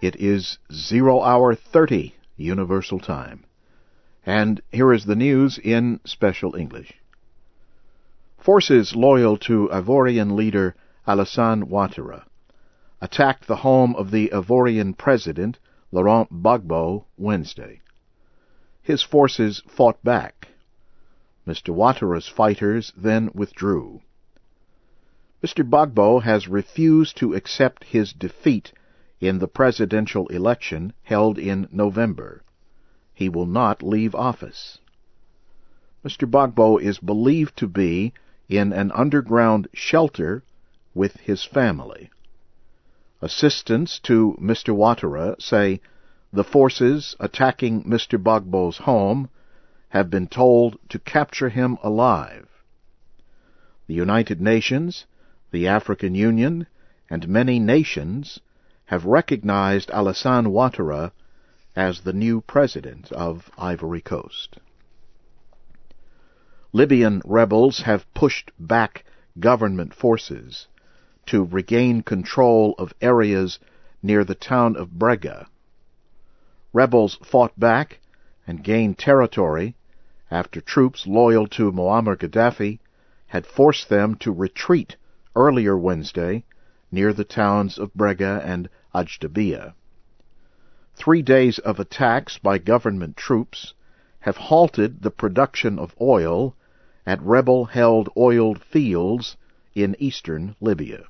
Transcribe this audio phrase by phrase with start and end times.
[0.00, 3.44] It is 0 hour 30 Universal Time.
[4.24, 6.94] And here is the news in special English.
[8.38, 10.74] Forces loyal to Ivorian leader
[11.06, 12.24] Alassane Ouattara
[13.02, 15.58] attacked the home of the Ivorian president
[15.92, 17.82] Laurent Gbagbo Wednesday.
[18.80, 20.48] His forces fought back.
[21.46, 21.74] Mr.
[21.74, 24.00] Ouattara's fighters then withdrew.
[25.44, 25.62] Mr.
[25.62, 28.72] Gbagbo has refused to accept his defeat
[29.20, 32.42] in the presidential election held in November.
[33.12, 34.78] He will not leave office.
[36.02, 36.26] Mr.
[36.28, 38.14] Gbagbo is believed to be
[38.48, 40.42] in an underground shelter
[40.94, 42.10] with his family.
[43.20, 44.74] Assistants to Mr.
[44.74, 45.80] Ouattara say
[46.32, 48.18] the forces attacking Mr.
[48.18, 49.28] Gbagbo's home
[49.90, 52.48] have been told to capture him alive.
[53.86, 55.04] The United Nations,
[55.50, 56.66] the African Union,
[57.10, 58.40] and many nations
[58.90, 61.12] have recognized Alassane Ouattara
[61.76, 64.58] as the new president of Ivory Coast.
[66.72, 69.04] Libyan rebels have pushed back
[69.38, 70.66] government forces
[71.24, 73.60] to regain control of areas
[74.02, 75.46] near the town of Brega.
[76.72, 78.00] Rebels fought back
[78.44, 79.76] and gained territory
[80.32, 82.80] after troops loyal to Muammar Gaddafi
[83.28, 84.96] had forced them to retreat
[85.36, 86.42] earlier Wednesday
[86.90, 89.74] near the towns of Brega and Ajdabiya.
[90.94, 93.74] Three days of attacks by government troops
[94.20, 96.54] have halted the production of oil
[97.06, 99.36] at rebel-held oil fields
[99.74, 101.04] in eastern Libya.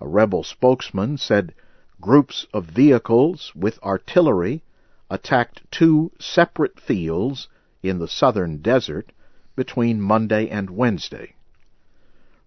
[0.00, 1.54] A rebel spokesman said
[2.00, 4.62] groups of vehicles with artillery
[5.10, 7.48] attacked two separate fields
[7.82, 9.10] in the southern desert
[9.56, 11.34] between Monday and Wednesday.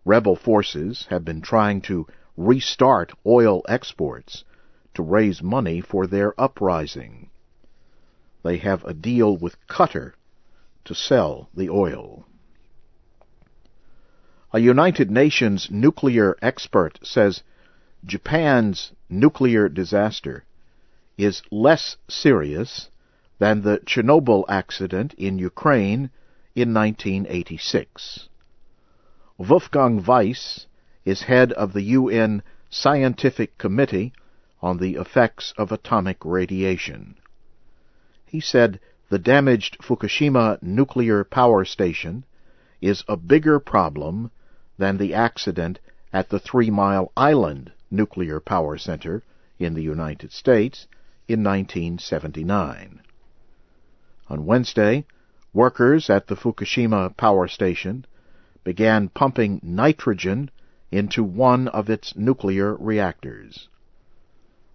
[0.05, 4.43] Rebel forces have been trying to restart oil exports
[4.93, 7.29] to raise money for their uprising.
[8.43, 10.13] They have a deal with Qatar
[10.85, 12.25] to sell the oil.
[14.53, 17.43] A United Nations nuclear expert says
[18.03, 20.43] Japan's nuclear disaster
[21.17, 22.89] is less serious
[23.39, 26.09] than the Chernobyl accident in Ukraine
[26.55, 28.27] in 1986.
[29.37, 30.67] Wolfgang Weiss
[31.03, 34.13] is head of the UN Scientific Committee
[34.61, 37.15] on the Effects of Atomic Radiation.
[38.25, 38.79] He said
[39.09, 42.23] the damaged Fukushima nuclear power station
[42.79, 44.31] is a bigger problem
[44.77, 45.79] than the accident
[46.13, 49.23] at the Three Mile Island nuclear power center
[49.59, 50.87] in the United States
[51.27, 53.01] in 1979.
[54.29, 55.05] On Wednesday,
[55.53, 58.05] workers at the Fukushima power station
[58.63, 60.49] began pumping nitrogen
[60.91, 63.69] into one of its nuclear reactors.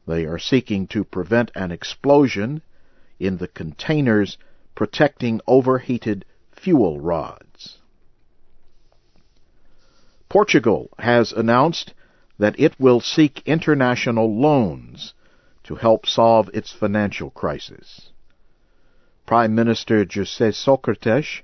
[0.06, 2.62] They are seeking to prevent an explosion
[3.18, 4.38] in the containers
[4.74, 7.78] protecting overheated fuel rods.
[10.28, 11.92] Portugal has announced
[12.38, 15.14] that it will seek international loans
[15.64, 18.10] to help solve its financial crisis.
[19.26, 21.42] Prime Minister José Socrates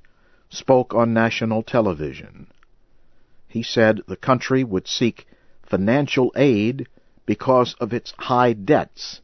[0.51, 2.47] spoke on national television.
[3.53, 5.27] He said the country would seek
[5.63, 6.89] financial aid
[7.27, 9.21] because of its high debts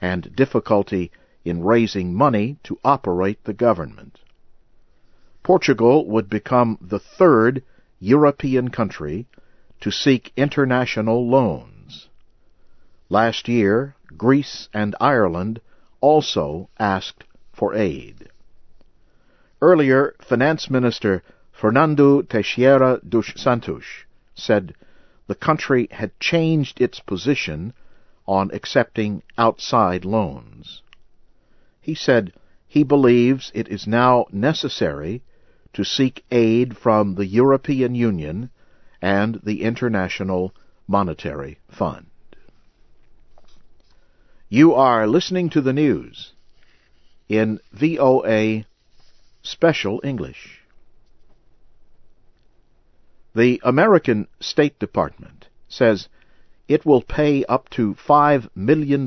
[0.00, 1.10] and difficulty
[1.44, 4.20] in raising money to operate the government.
[5.42, 7.64] Portugal would become the third
[7.98, 9.26] European country
[9.80, 12.08] to seek international loans.
[13.08, 15.60] Last year, Greece and Ireland
[16.00, 18.28] also asked for aid.
[19.60, 23.84] Earlier, Finance Minister Fernando Teixeira dos Santos
[24.34, 24.74] said
[25.26, 27.72] the country had changed its position
[28.26, 30.82] on accepting outside loans.
[31.80, 32.32] He said
[32.66, 35.22] he believes it is now necessary
[35.72, 38.50] to seek aid from the European Union
[39.00, 40.54] and the International
[40.86, 42.06] Monetary Fund.
[44.48, 46.32] You are listening to the news
[47.28, 48.64] in VOA
[49.42, 50.61] Special English.
[53.34, 56.08] The American State Department says
[56.68, 59.06] it will pay up to $5 million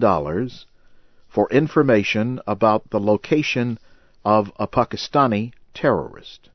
[1.30, 3.78] for information about the location
[4.24, 6.50] of a Pakistani terrorist.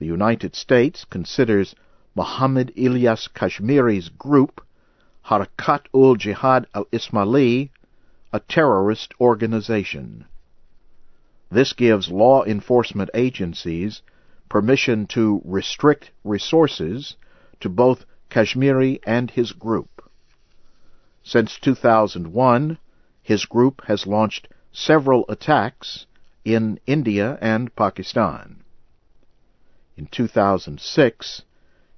[0.00, 1.76] The United States considers
[2.16, 4.66] Muhammad Ilyas Kashmiri's group,
[5.26, 7.70] Harakat ul Jihad al Islami,
[8.32, 10.24] a terrorist organization.
[11.52, 14.02] This gives law enforcement agencies
[14.52, 17.16] permission to restrict resources
[17.58, 19.88] to both Kashmiri and his group.
[21.22, 22.76] Since 2001,
[23.22, 26.04] his group has launched several attacks
[26.44, 28.62] in India and Pakistan.
[29.96, 31.42] In 2006,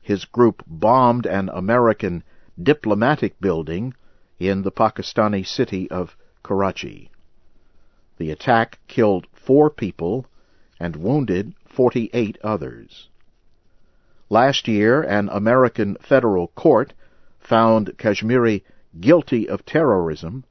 [0.01, 2.23] his group bombed an American
[2.63, 3.95] diplomatic building
[4.39, 7.11] in the Pakistani city of Karachi.
[8.19, 10.27] The attack killed four people
[10.81, 13.09] and wounded 48 others.
[14.31, 16.93] Last year, an American federal court
[17.41, 18.65] found Kashmiri
[19.01, 20.45] guilty of terrorism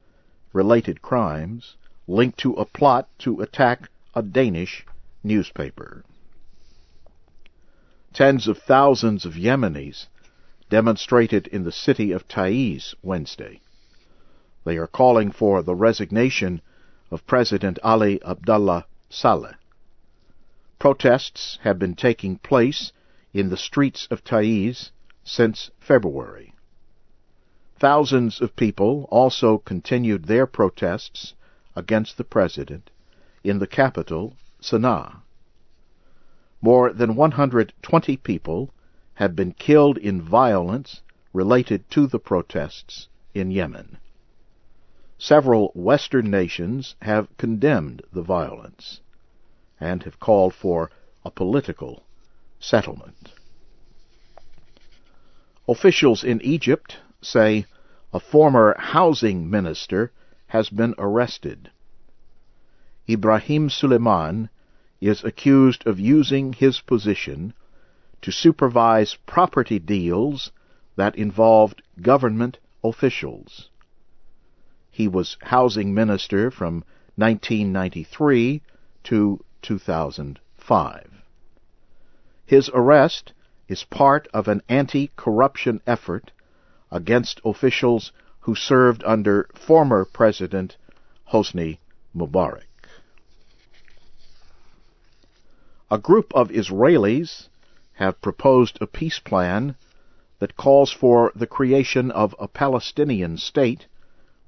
[0.52, 1.76] related crimes
[2.06, 4.86] linked to a plot to attack a Danish
[5.22, 6.04] newspaper.
[8.12, 10.06] Tens of thousands of Yemenis
[10.70, 13.60] demonstrated in the city of Taiz Wednesday.
[14.64, 16.62] They are calling for the resignation
[17.10, 19.56] of President Ali Abdullah Saleh.
[20.84, 22.92] Protests have been taking place
[23.32, 24.90] in the streets of Taiz
[25.22, 26.52] since February.
[27.78, 31.32] Thousands of people also continued their protests
[31.74, 32.90] against the president
[33.42, 35.22] in the capital, Sana'a.
[36.60, 38.70] More than 120 people
[39.14, 41.00] have been killed in violence
[41.32, 43.96] related to the protests in Yemen.
[45.16, 49.00] Several Western nations have condemned the violence
[49.84, 50.90] and have called for
[51.26, 52.02] a political
[52.58, 53.32] settlement.
[55.68, 57.66] Officials in Egypt say
[58.10, 60.10] a former housing minister
[60.46, 61.70] has been arrested.
[63.08, 64.48] Ibrahim Suleiman
[65.02, 67.52] is accused of using his position
[68.22, 70.50] to supervise property deals
[70.96, 73.68] that involved government officials.
[74.90, 76.84] He was housing minister from
[77.16, 78.62] 1993
[79.04, 81.10] to 2005.
[82.44, 83.32] His arrest
[83.66, 86.30] is part of an anti-corruption effort
[86.90, 90.76] against officials who served under former President
[91.32, 91.78] Hosni
[92.14, 92.88] Mubarak.
[95.90, 97.48] A group of Israelis
[97.94, 99.76] have proposed a peace plan
[100.40, 103.86] that calls for the creation of a Palestinian state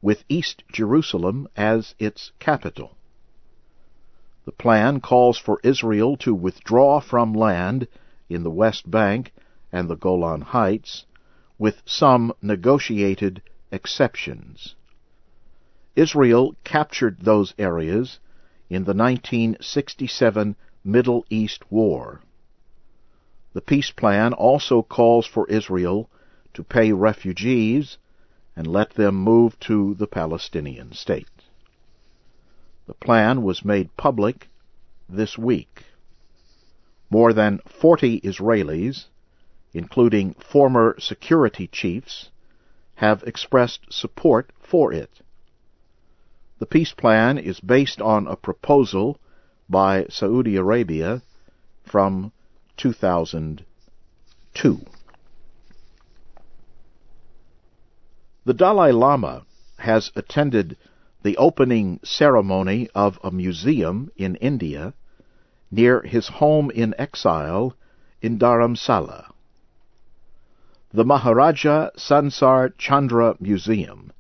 [0.03, 2.96] with East Jerusalem as its capital.
[4.47, 7.89] The plan calls for Israel to withdraw from land
[8.29, 9.33] in the West Bank
[9.73, 11.05] and the Golan Heights
[11.59, 14.77] with some negotiated exceptions.
[15.97, 18.21] Israel captured those areas
[18.71, 20.55] in the 1967
[20.85, 22.21] Middle East War.
[23.53, 26.09] The peace plan also calls for Israel
[26.55, 27.99] to pay refugees
[28.55, 31.36] and let them move to the Palestinian state.
[32.87, 34.49] The plan was made public
[35.09, 35.83] this week.
[37.11, 39.07] More than 40 Israelis
[39.77, 42.31] including former security chiefs,
[42.95, 45.21] have expressed support for it.
[46.59, 49.21] The peace plan is based on a proposal
[49.69, 51.21] by Saudi Arabia
[51.85, 52.33] from
[52.79, 54.81] 2002.
[58.47, 59.45] The Dalai Lama
[59.79, 60.79] has attended
[61.27, 64.95] the opening ceremony of a museum in India
[65.73, 67.75] near his home in exile
[68.23, 69.33] in Dharamsala.
[70.95, 74.13] The Maharaja Sansar Chandra Museum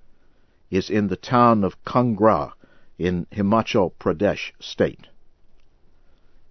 [0.69, 2.55] is in the town of Kangra
[2.99, 5.07] in Himachal Pradesh state.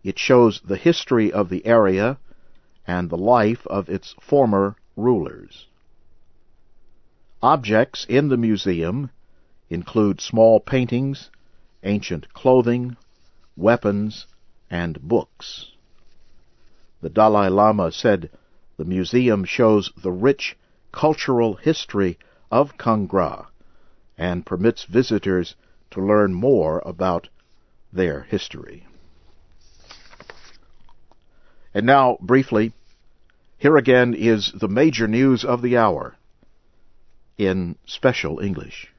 [0.05, 2.17] It shows the history of the area
[2.87, 5.67] and the life of its former rulers.
[7.43, 9.09] Objects in the museum
[9.69, 11.29] include small paintings,
[11.83, 12.97] ancient clothing,
[13.55, 14.27] weapons,
[14.69, 15.71] and books.
[17.01, 18.29] The Dalai Lama said
[18.77, 20.57] the museum shows the rich
[20.91, 22.17] cultural history
[22.51, 23.47] of Kangra
[24.17, 25.55] and permits visitors
[25.91, 27.29] to learn more about
[27.91, 28.87] their history.
[31.73, 32.73] And now, briefly,
[33.57, 36.15] here again is the major news of the hour
[37.37, 38.93] in special English.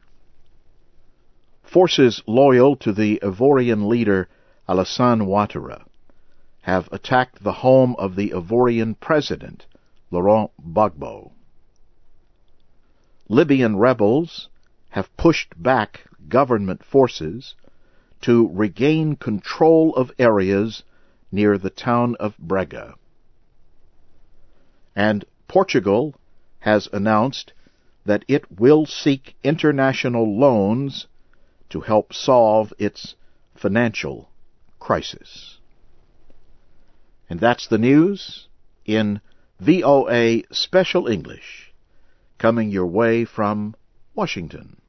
[1.66, 4.28] Forces loyal to the Ivorian leader
[4.68, 5.85] Alassane Ouattara
[6.62, 9.66] have attacked the home of the Ivorian president,
[10.12, 11.32] Laurent Gbagbo.
[13.28, 14.49] Libyan rebels
[14.90, 17.56] have pushed back government forces
[18.20, 20.85] to regain control of areas
[21.32, 22.94] near the town of Brega.
[24.94, 26.14] And Portugal
[26.61, 27.52] has announced
[28.04, 31.08] that it will seek international loans
[31.70, 33.14] to help solve its
[33.54, 34.28] financial
[34.78, 35.58] crisis.
[37.28, 38.49] And that's the news
[38.85, 39.20] in
[39.58, 41.73] VOA Special English,
[42.38, 43.75] coming your way from
[44.14, 44.80] Washington.